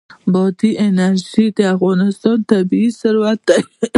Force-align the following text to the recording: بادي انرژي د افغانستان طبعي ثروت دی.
بادي 0.33 0.69
انرژي 0.87 1.45
د 1.57 1.59
افغانستان 1.75 2.37
طبعي 2.49 2.87
ثروت 2.99 3.39
دی. 3.47 3.59